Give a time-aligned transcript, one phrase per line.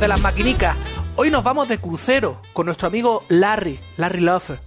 [0.00, 0.76] De las maquinicas,
[1.16, 4.60] hoy nos vamos de crucero con nuestro amigo Larry, Larry Love,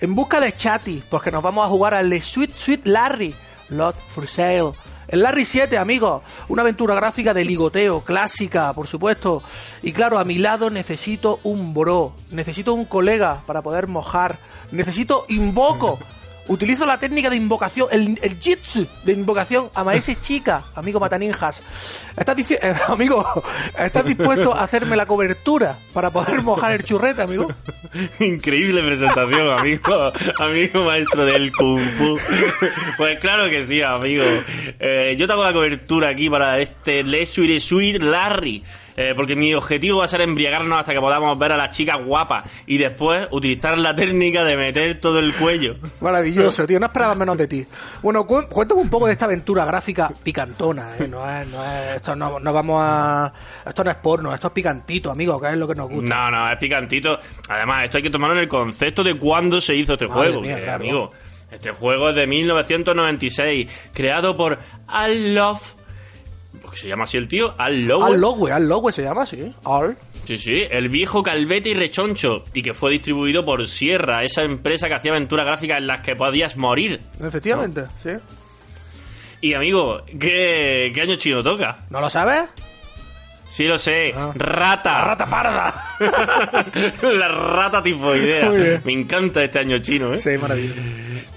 [0.00, 3.32] en busca de Chatty, porque nos vamos a jugar al Sweet Sweet Larry,
[3.68, 4.72] Lot for Sale.
[5.06, 9.44] El Larry 7, amigos, una aventura gráfica de ligoteo, clásica, por supuesto.
[9.82, 14.38] Y claro, a mi lado necesito un bro, necesito un colega para poder mojar,
[14.72, 16.00] necesito invoco.
[16.48, 21.62] Utilizo la técnica de invocación, el, el jitsu de invocación a maese chica, amigo Mataninjas.
[22.16, 23.24] ¿Estás dici- eh, amigo,
[23.78, 27.48] ¿estás dispuesto a hacerme la cobertura para poder mojar el churrete, amigo?
[28.20, 32.18] Increíble presentación, amigo, amigo maestro del Kung Fu.
[32.96, 34.24] Pues claro que sí, amigo.
[34.80, 38.62] Eh, yo te hago la cobertura aquí para este Le Suire Sweet Larry.
[38.96, 41.96] eh, porque mi objetivo va a ser embriagarnos hasta que podamos ver a las chicas
[42.04, 45.76] guapas y después utilizar la técnica de meter todo el cuello.
[46.00, 46.31] Maravilloso,
[46.66, 47.66] tío, no esperaba menos de ti.
[48.02, 51.06] Bueno, cu- cuéntame un poco de esta aventura gráfica picantona, ¿eh?
[51.08, 53.32] No es, no es, esto no, no vamos a...
[53.66, 56.08] Esto no es porno, esto es picantito, amigo, que es lo que nos gusta.
[56.14, 57.18] No, no, es picantito.
[57.48, 60.40] Además, esto hay que tomarlo en el concepto de cuándo se hizo este Madre juego.
[60.42, 60.82] mía, que, claro.
[60.84, 61.10] Amigo,
[61.50, 65.74] este juego es de 1996, creado por Al Love.
[66.62, 68.04] Porque Se llama así el tío, Al Love.
[68.04, 69.52] Al Lowe, Al Lowe se llama, sí.
[69.64, 69.96] Al.
[70.24, 72.44] Sí, sí, el viejo calvete y rechoncho.
[72.54, 76.14] Y que fue distribuido por Sierra, esa empresa que hacía aventuras gráficas en las que
[76.14, 77.00] podías morir.
[77.22, 78.10] Efectivamente, sí.
[79.40, 81.80] Y amigo, ¿qué, qué año chino toca?
[81.90, 82.44] ¿No lo sabes?
[83.48, 84.32] Sí lo sé, Ah.
[84.34, 84.92] rata.
[84.92, 85.74] La rata parda.
[87.02, 88.48] La rata tifoidea.
[88.48, 88.82] Muy bien.
[88.84, 90.20] Me encanta este año chino, ¿eh?
[90.20, 90.80] Sí, maravilloso.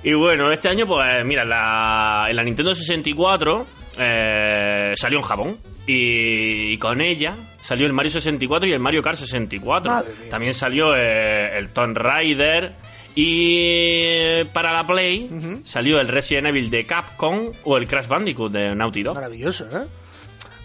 [0.03, 3.65] Y bueno, este año, pues mira, la, en la Nintendo 64
[3.97, 5.57] eh, salió en Japón.
[5.87, 9.91] Y, y con ella salió el Mario 64 y el Mario Kart 64.
[9.91, 10.29] Madre mía.
[10.29, 12.73] También salió eh, el Tomb Raider.
[13.17, 18.75] Y para la Play salió el Resident Evil de Capcom o el Crash Bandicoot de
[18.75, 19.15] Naughty Dog.
[19.15, 19.87] Maravilloso, ¿eh?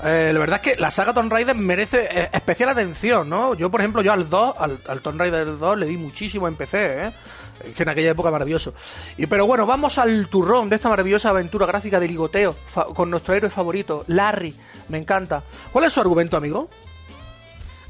[0.03, 3.55] Eh, la verdad es que la saga Tomb Raider merece eh, especial atención, ¿no?
[3.55, 6.57] Yo, por ejemplo, yo al 2, al, al Tomb Raider 2 le di muchísimo en
[6.57, 7.13] PC, ¿eh?
[7.75, 8.75] Que en aquella época maravilloso.
[9.17, 12.57] Y, pero bueno, vamos al turrón de esta maravillosa aventura gráfica de ligoteo
[12.95, 14.55] con nuestro héroe favorito, Larry.
[14.89, 15.43] Me encanta.
[15.73, 16.69] ¿Cuál es su argumento, amigo?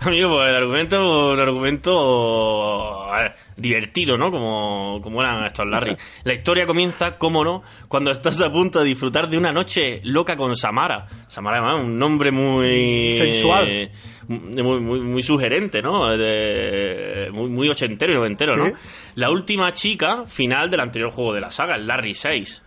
[0.01, 4.31] Amigo, pues el argumento, un argumento ver, divertido, ¿no?
[4.31, 5.95] Como, como eran estos Larry.
[6.25, 10.37] La historia comienza, cómo no, cuando estás a punto de disfrutar de una noche loca
[10.37, 11.07] con Samara.
[11.29, 13.13] Samara, además, un nombre muy...
[13.15, 13.91] Sensual.
[14.29, 16.17] Muy, muy, muy sugerente, ¿no?
[16.17, 18.59] De- muy, muy ochentero y noventero, Sí.
[18.59, 18.79] ¿no?
[19.17, 22.63] La última chica final del anterior juego de la saga, el Larry 6.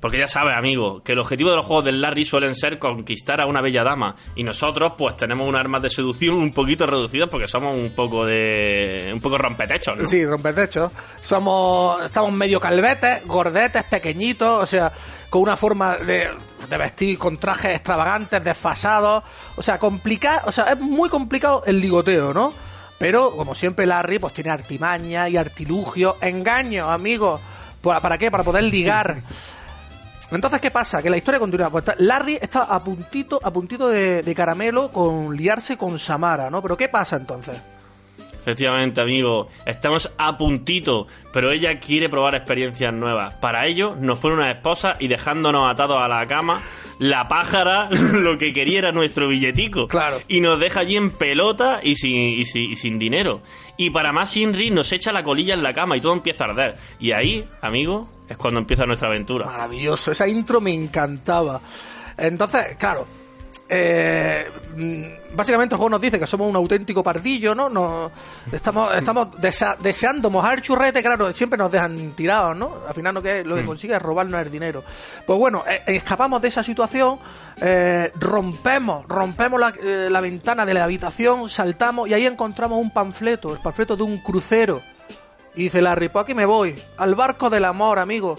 [0.00, 3.40] Porque ya sabes, amigo, que el objetivo de los juegos del Larry suelen ser conquistar
[3.40, 4.16] a una bella dama.
[4.34, 8.24] Y nosotros, pues, tenemos unas armas de seducción un poquito reducidas porque somos un poco
[8.24, 9.10] de.
[9.12, 10.06] un poco rompetechos, ¿no?
[10.06, 10.92] Sí, rompetechos.
[11.22, 14.92] Somos, estamos medio calvetes, gordetes, pequeñitos, o sea,
[15.30, 16.28] con una forma de,
[16.68, 19.24] de vestir con trajes extravagantes, desfasados.
[19.56, 22.52] O sea, complicado, o sea, es muy complicado el ligoteo, ¿no?
[22.98, 27.40] Pero, como siempre, Larry, pues tiene artimaña y artilugio, engaño, amigos.
[27.82, 28.30] ¿Para, ¿Para qué?
[28.30, 29.20] Para poder ligar.
[30.30, 31.02] Entonces, ¿qué pasa?
[31.02, 31.70] Que la historia continúa.
[31.70, 36.60] Pues Larry está a puntito, a puntito de, de caramelo con liarse con Samara, ¿no?
[36.62, 37.56] Pero ¿qué pasa entonces?
[38.46, 43.34] Efectivamente, amigo, estamos a puntito, pero ella quiere probar experiencias nuevas.
[43.40, 46.62] Para ello, nos pone una esposa y dejándonos atados a la cama,
[47.00, 49.88] la pájara lo que quería era nuestro billetico.
[49.88, 50.22] Claro.
[50.28, 53.42] Y nos deja allí en pelota y sin, y sin, y sin dinero.
[53.76, 56.50] Y para más Inri nos echa la colilla en la cama y todo empieza a
[56.50, 56.76] arder.
[57.00, 59.46] Y ahí, amigo, es cuando empieza nuestra aventura.
[59.46, 61.60] Maravilloso, esa intro me encantaba.
[62.16, 63.08] Entonces, claro,
[63.68, 67.68] eh, mm, básicamente el juego nos dice que somos un auténtico pardillo, ¿no?
[67.68, 68.10] Nos,
[68.52, 72.72] estamos estamos desa- deseando mojar el churrete, claro, siempre nos dejan tirados, ¿no?
[72.88, 74.84] Al final lo que, lo que consigue es robarnos el dinero.
[75.26, 77.18] Pues bueno, eh, escapamos de esa situación,
[77.60, 82.90] eh, rompemos, rompemos la, eh, la ventana de la habitación, saltamos y ahí encontramos un
[82.92, 84.82] panfleto, el panfleto de un crucero.
[85.54, 88.36] Y dice Larry, pues aquí me voy, al barco del amor, amigo.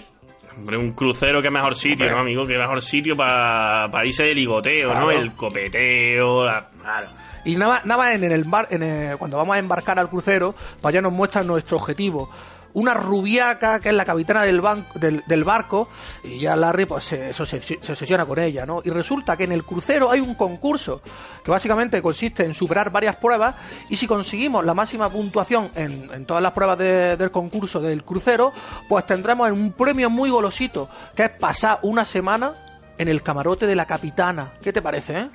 [0.57, 2.11] Hombre, un crucero, qué mejor sitio, Hombre.
[2.11, 2.47] ¿no, amigo?
[2.47, 5.05] Qué mejor sitio para irse de ligoteo, Claro.
[5.05, 5.11] ¿no?
[5.11, 6.67] El copeteo, la...
[6.81, 7.07] claro.
[7.45, 10.53] Y nada, nada más en el bar, en el- cuando vamos a embarcar al crucero,
[10.81, 12.29] pues ya nos muestran nuestro objetivo.
[12.77, 15.89] Una rubiaca que es la capitana del, ban- del, barco,
[16.23, 18.81] y ya Larry pues se, se, obsesi- se obsesiona con ella, ¿no?
[18.85, 21.01] Y resulta que en el crucero hay un concurso
[21.43, 23.55] que básicamente consiste en superar varias pruebas,
[23.89, 28.03] y si conseguimos la máxima puntuación en, en todas las pruebas de- del concurso del
[28.03, 28.53] crucero,
[28.87, 32.53] pues tendremos un premio muy golosito, que es pasar una semana
[32.99, 34.53] en el camarote de la capitana.
[34.61, 35.29] ¿Qué te parece, eh?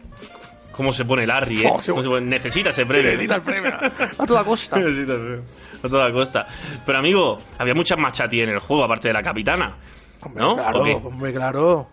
[0.72, 1.70] ¿Cómo se pone Larry, eh?
[1.70, 2.20] Oh.
[2.20, 3.10] Necesita ese premio.
[3.10, 3.72] Necesita el premio.
[4.18, 4.76] A toda costa.
[4.80, 5.42] Necesita el premio.
[5.82, 6.46] A toda costa.
[6.84, 9.76] Pero, amigo, había muchas más chatis en el juego, aparte de la capitana.
[10.34, 10.54] ¿No?
[10.56, 11.88] Claro, hombre, claro.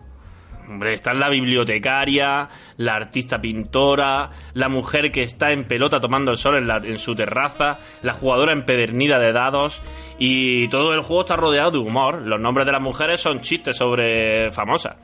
[0.68, 6.36] Hombre, está la bibliotecaria, la artista pintora, la mujer que está en pelota tomando el
[6.36, 9.82] sol en, la- en su terraza, la jugadora empedernida de dados
[10.18, 12.22] y todo el juego está rodeado de humor.
[12.22, 14.94] Los nombres de las mujeres son chistes sobre famosas.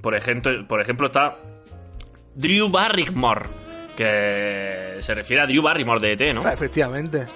[0.00, 1.36] Por ejemplo, por ejemplo está
[2.40, 3.46] Drew Barrymore,
[3.94, 6.48] que se refiere a Drew Barrymore de ET, ¿no?
[6.50, 7.26] Efectivamente.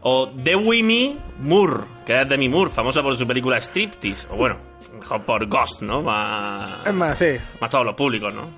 [0.00, 4.28] O Demi Moore, que es Demi Moore, famosa por su película Striptease.
[4.30, 4.56] O bueno,
[4.96, 6.02] mejor por Ghost, ¿no?
[6.02, 7.36] Más, Es más, sí.
[7.60, 8.48] más todos los públicos, ¿no?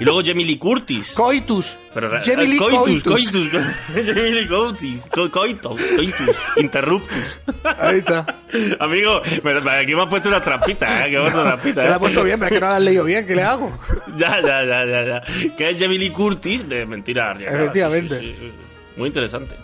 [0.00, 1.12] Y luego Jamie Lee Curtis.
[1.12, 1.76] Coitus.
[1.92, 3.30] Pero, Jamie eh, Lee coitus, Coitus.
[3.30, 5.06] coitus, co- Jamie Lee Curtis.
[5.12, 7.42] Co- coitus, coitus, interruptus.
[7.78, 8.24] Ahí está.
[8.80, 11.10] Amigo, aquí me has puesto una trampita, ¿eh?
[11.10, 11.90] Que me has puesto una trampita, Te ¿eh?
[11.90, 13.26] la he puesto bien, pero es que no la has leído bien.
[13.26, 13.70] ¿Qué le hago?
[14.16, 15.54] Ya, ya, ya, ya, ya.
[15.54, 17.60] Que es Jamie Lee Curtis de Mentira Arriesgada.
[17.64, 18.18] Efectivamente.
[18.18, 18.52] Sí, sí, sí.
[18.96, 19.54] Muy interesante.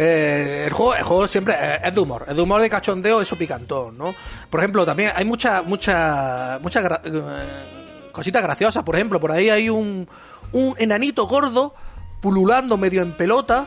[0.00, 3.20] Eh, el, juego, el juego siempre es- es de humor, es de humor de cachondeo,
[3.20, 4.14] eso picantón, ¿no?
[4.48, 8.84] Por ejemplo, también hay muchas mucha, mucha gra- eh, cositas graciosas.
[8.84, 10.08] Por ejemplo, por ahí hay un,
[10.52, 11.74] un enanito gordo
[12.20, 13.66] pululando medio en pelota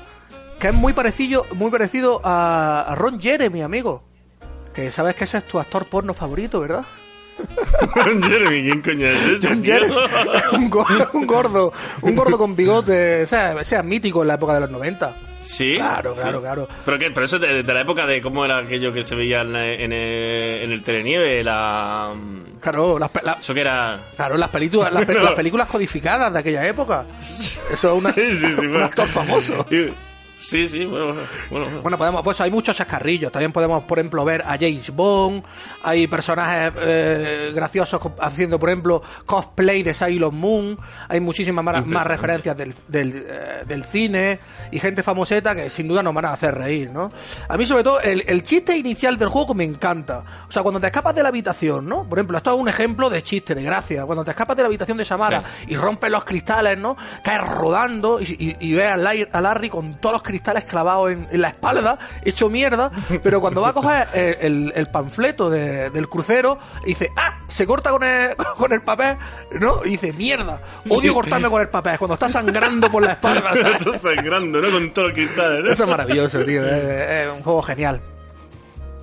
[0.57, 4.03] que es muy parecido, muy parecido a, a Ron Jeremy, amigo.
[4.73, 6.85] Que sabes que ese es tu actor porno favorito, ¿verdad?
[8.23, 9.47] Jeremy, ¿quién coño es ese?
[9.47, 9.63] John?
[9.63, 9.95] Jeremy,
[10.53, 14.53] un, go- un gordo, un gordo con bigote, o sea, sea mítico en la época
[14.55, 15.15] de los 90.
[15.41, 15.73] Sí.
[15.75, 16.41] Claro, claro, Sí.
[16.43, 16.67] claro.
[16.85, 17.09] Pero, qué?
[17.11, 19.91] Pero eso de, de la época de cómo era aquello que se veía en, en
[19.91, 22.11] el, en el telenieve, la.
[22.59, 24.01] Claro, las, la- Eso que era.
[24.15, 27.05] Claro, las películas, las, pe- las películas codificadas de aquella época.
[27.19, 29.65] Eso es una, Sí, sí, un actor famoso.
[30.41, 31.13] Sí, sí, bueno,
[31.51, 31.81] bueno.
[31.83, 33.31] Bueno, podemos, pues hay muchos chascarrillos.
[33.31, 35.43] También podemos, por ejemplo, ver a James Bond.
[35.83, 40.77] Hay personajes eh, graciosos haciendo, por ejemplo, cosplay de Sailor Moon.
[41.07, 44.39] Hay muchísimas más, referencias del, del, eh, del cine
[44.71, 47.11] y gente famoseta que sin duda nos van a hacer reír, ¿no?
[47.47, 50.23] A mí, sobre todo, el, el chiste inicial del juego me encanta.
[50.49, 52.09] O sea, cuando te escapas de la habitación, ¿no?
[52.09, 54.05] Por ejemplo, esto es un ejemplo de chiste, de gracia.
[54.05, 56.97] Cuando te escapas de la habitación de Samara y rompes los cristales, ¿no?
[57.23, 58.87] Caes rodando y, y, y ves
[59.31, 62.91] a Larry con todos los cristales clavados en, en la espalda, hecho mierda,
[63.23, 67.39] pero cuando va a coger el, el- el panfleto de- del crucero, dice, ¡ah!
[67.47, 69.17] Se corta con el, con el papel,
[69.59, 69.83] ¿no?
[69.85, 70.59] Y dice, ¡mierda!
[70.89, 71.09] Odio Sí.
[71.09, 73.51] cortarme con el papel, cuando está sangrando por la espalda.
[73.77, 74.69] Está sangrando, ¿no?
[74.71, 75.71] Con todo el cristal, ¿no?
[75.71, 76.65] Eso es maravilloso, tío.
[76.65, 76.83] Es,
[77.27, 78.01] es un juego genial.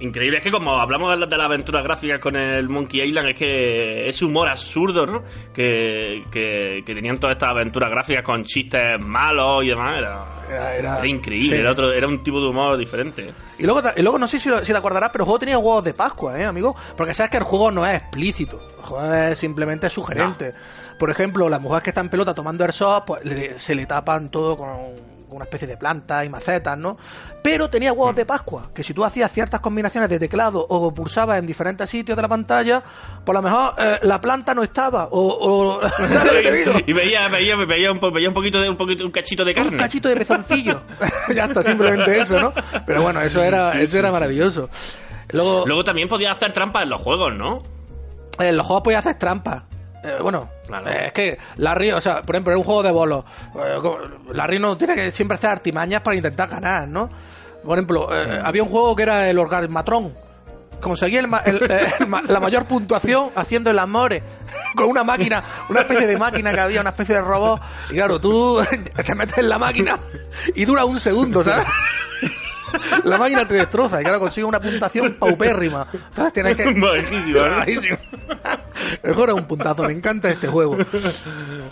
[0.00, 3.30] Increíble, es que como hablamos de la- de las aventuras gráficas con el Monkey Island,
[3.30, 5.24] es que ese humor absurdo, ¿no?
[5.52, 10.76] Que, que, que tenían todas estas aventuras gráficas con chistes malos y demás, era, Era,
[10.76, 11.60] era- era increíble, sí.
[11.60, 13.32] era, otro, era un tipo de humor diferente.
[13.58, 15.58] Y luego, y luego no sé si, lo- si te acordarás, pero el juego tenía
[15.58, 16.76] huevos de Pascua, ¿eh, amigo?
[16.96, 18.62] Porque sabes que el juego no es explícito.
[18.78, 20.54] El juego es simplemente sugerente.
[20.98, 24.30] Por ejemplo, las mujeres que están en pelota tomando airsoft, pues le- se le tapan
[24.30, 24.68] todo con
[25.30, 26.96] una especie de plantas y macetas, ¿no?
[27.42, 31.38] Pero tenía huevos de Pascua, que si tú hacías ciertas combinaciones de teclado o pulsabas
[31.38, 32.82] en diferentes sitios de la pantalla,
[33.25, 35.08] por lo mejor eh, la planta no estaba.
[35.10, 36.72] O, o ¿sabes lo que te digo?
[36.86, 39.54] y veía, veía, veía, un, po- veía un poquito de un poquito un cachito de
[39.54, 39.70] carne.
[39.72, 40.80] Un cachito de pezoncillo.
[41.34, 42.52] ya está, simplemente eso, ¿no?
[42.86, 44.69] Pero bueno, eso era, Sí, eso sí, era maravilloso.
[45.30, 47.62] Luego, Luego también podías hacer trampas en los juegos, ¿no?
[48.38, 49.64] en los juegos podías hacer trampas.
[50.04, 50.88] Eh, bueno, Claro.
[50.90, 53.24] eh, es que Larry, o sea, por ejemplo, en un juego de bolos,
[53.56, 53.78] eh,
[54.32, 57.11] Larry no tiene que siempre hacer artimañas para intentar ganar, ¿no?
[57.64, 58.12] Por ejemplo, Mm.
[58.14, 60.14] eh, había un juego que era el orgasmatrón.
[60.80, 64.23] Conseguía el ma- el- eh, el la mayor puntuación haciendo el amore
[64.76, 67.61] con una máquina, una especie de máquina que había, una especie de robot.
[67.90, 68.61] Y claro, tú
[69.04, 69.99] te metes en la máquina
[70.54, 71.66] y dura un segundo, ¿sabes?
[73.04, 75.87] La máquina te destroza y claro, consigue una puntuación paupérrima.
[75.92, 76.64] Entonces tienes que...
[79.02, 80.76] El juego era un puntazo, me encanta este juego.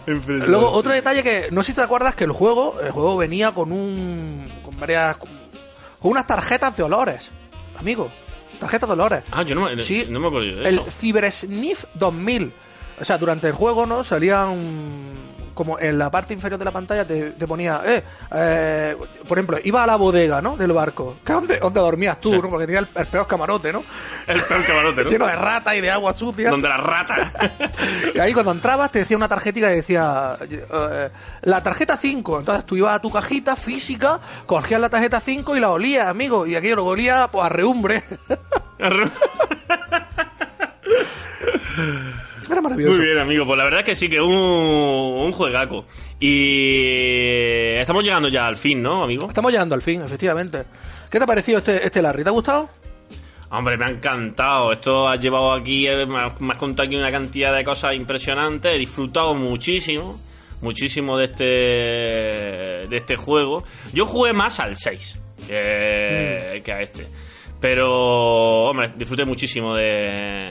[0.06, 3.52] Luego, otro detalle que no sé si te acuerdas que el juego, el juego venía
[3.52, 4.48] con un.
[4.64, 5.16] con varias.
[5.16, 5.30] con
[6.02, 7.30] unas tarjetas de olores,
[7.78, 8.10] amigo.
[8.58, 9.22] Tarjetas de olores.
[9.32, 10.86] Ah, yo no, me- Sí, no me acuerdo de El eso.
[10.90, 12.52] CyberSniff 2000.
[12.98, 14.02] O sea, durante el juego, ¿no?
[14.04, 14.56] Salían.
[15.56, 18.96] Como en la parte inferior de la pantalla te, te ponía, eh, eh,
[19.26, 20.54] por ejemplo, iba a la bodega, ¿no?
[20.54, 22.38] Del barco, que es donde, donde dormías tú, Sí.
[22.42, 22.50] ¿no?
[22.50, 23.82] Porque tenía el, el peor camarote, ¿no?
[24.26, 25.10] El peor camarote, ¿no?
[25.16, 26.50] Lleno de rata y de agua sucia.
[26.50, 27.32] Donde la rata.
[28.14, 31.10] Y ahí cuando entrabas te decía una tarjetita que decía eh,
[31.42, 32.40] la tarjeta 5.
[32.40, 36.46] Entonces tú ibas a tu cajita física, cogías la tarjeta 5 y la olías, amigo.
[36.46, 38.02] Y aquello lo olía pues, a reumbre.
[42.50, 42.98] Era maravilloso.
[42.98, 43.46] Muy bien, amigo.
[43.46, 45.84] Pues la verdad es que sí, que un, un juegaco.
[46.20, 49.28] Y estamos llegando ya al fin, ¿no, amigo?
[49.28, 50.64] Estamos llegando al fin, efectivamente.
[51.10, 52.22] ¿Qué te ha parecido este, este Larry?
[52.22, 52.68] ¿Te ha gustado?
[53.50, 54.72] Hombre, me ha encantado.
[54.72, 57.94] Esto has llevado aquí, eh, me has, me has contado aquí una cantidad de cosas
[57.94, 58.74] impresionantes.
[58.74, 60.18] He disfrutado muchísimo,
[60.60, 63.64] muchísimo de este, de este juego.
[63.92, 67.06] Yo jugué más al 6 que, que a este.
[67.60, 70.50] Pero, hombre, disfruté muchísimo de...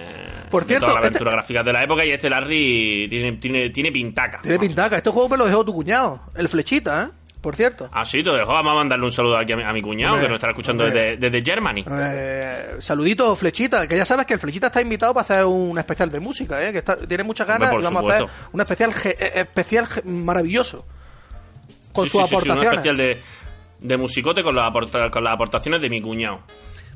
[0.55, 3.31] Por de cierto, todas las este- aventuras gráficas de la época y este Larry tiene,
[3.33, 4.39] tiene, tiene pintaca.
[4.41, 4.97] Tiene pintaca.
[4.97, 6.21] Este juego me lo dejó tu cuñado.
[6.35, 7.07] El flechita, ¿eh?
[7.41, 7.87] Por cierto.
[7.91, 8.51] Ah, sí, te dejo.
[8.51, 10.51] Vamos a mandarle un saludo aquí a mi, a mi cuñado, Hombre, que nos estará
[10.51, 11.85] escuchando desde, desde Germany.
[11.87, 16.09] Eh, saludito, Flechita, que ya sabes que el Flechita está invitado para hacer un especial
[16.09, 16.71] de música, ¿eh?
[16.71, 19.87] que está- tiene muchas ganas Hombre, y vamos a hacer un especial ge- eh, especial
[20.05, 20.87] maravilloso
[21.93, 22.67] con Sí, sus sí, sí, sí, aportaciones.
[22.67, 23.21] un especial de,
[23.79, 26.39] de musicote con, las aporta- con las aportaciones de mi cuñado.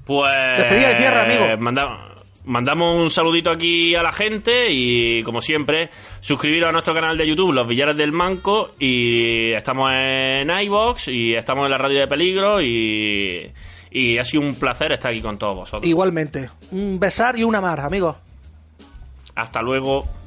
[0.03, 0.31] Pues.
[0.57, 1.61] Despedida y cierre, amigo.
[1.61, 2.15] manda-
[2.49, 5.89] mandamos un saludito aquí a la gente y, como siempre,
[6.19, 8.71] suscribiros a nuestro canal de YouTube, Los Villares del Manco.
[8.79, 12.61] Y estamos en iBox y estamos en la radio de peligro.
[12.61, 13.51] Y,
[13.91, 15.89] y ha sido un placer estar aquí con todos vosotros.
[15.89, 16.49] Igualmente.
[16.71, 18.15] Un besar y una mar, amigos.
[19.35, 20.18] Hasta luego.